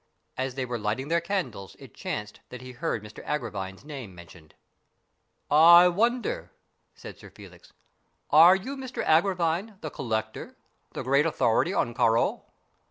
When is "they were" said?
0.55-0.79